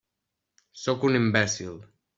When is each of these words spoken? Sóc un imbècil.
Sóc 0.85 1.07
un 1.11 1.21
imbècil. 1.21 1.79